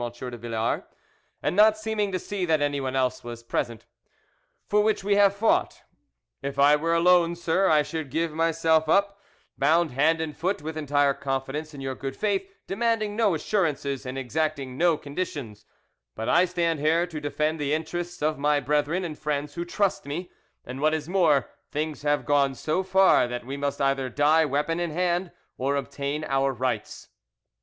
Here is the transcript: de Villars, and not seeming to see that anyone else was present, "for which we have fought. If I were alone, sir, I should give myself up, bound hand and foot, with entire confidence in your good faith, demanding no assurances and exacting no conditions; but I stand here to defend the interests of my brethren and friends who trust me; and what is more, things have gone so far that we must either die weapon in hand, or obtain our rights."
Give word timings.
de 0.19 0.35
Villars, 0.37 0.81
and 1.43 1.55
not 1.55 1.77
seeming 1.77 2.11
to 2.11 2.17
see 2.17 2.43
that 2.43 2.59
anyone 2.59 2.95
else 2.95 3.23
was 3.23 3.43
present, 3.43 3.85
"for 4.65 4.81
which 4.81 5.03
we 5.03 5.13
have 5.13 5.35
fought. 5.35 5.83
If 6.41 6.57
I 6.57 6.75
were 6.75 6.95
alone, 6.95 7.35
sir, 7.35 7.69
I 7.69 7.83
should 7.83 8.09
give 8.09 8.31
myself 8.31 8.89
up, 8.89 9.21
bound 9.59 9.91
hand 9.91 10.19
and 10.19 10.35
foot, 10.35 10.59
with 10.59 10.75
entire 10.75 11.13
confidence 11.13 11.75
in 11.75 11.81
your 11.81 11.93
good 11.93 12.17
faith, 12.17 12.49
demanding 12.65 13.15
no 13.15 13.35
assurances 13.35 14.03
and 14.07 14.17
exacting 14.17 14.75
no 14.75 14.97
conditions; 14.97 15.67
but 16.15 16.27
I 16.27 16.45
stand 16.45 16.79
here 16.79 17.05
to 17.05 17.21
defend 17.21 17.59
the 17.59 17.71
interests 17.75 18.23
of 18.23 18.39
my 18.39 18.59
brethren 18.59 19.05
and 19.05 19.15
friends 19.15 19.53
who 19.53 19.65
trust 19.65 20.07
me; 20.07 20.31
and 20.65 20.81
what 20.81 20.95
is 20.95 21.07
more, 21.07 21.47
things 21.69 22.01
have 22.01 22.25
gone 22.25 22.55
so 22.55 22.81
far 22.81 23.27
that 23.27 23.45
we 23.45 23.55
must 23.55 23.79
either 23.79 24.09
die 24.09 24.45
weapon 24.45 24.79
in 24.79 24.89
hand, 24.89 25.31
or 25.59 25.75
obtain 25.75 26.23
our 26.23 26.51
rights." 26.51 27.09